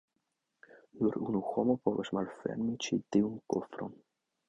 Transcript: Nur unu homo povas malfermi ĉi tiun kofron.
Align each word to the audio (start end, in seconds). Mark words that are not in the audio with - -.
Nur 1.01 1.19
unu 1.27 1.43
homo 1.51 1.77
povas 1.85 2.13
malfermi 2.19 2.77
ĉi 2.87 3.03
tiun 3.17 3.41
kofron. 3.55 3.99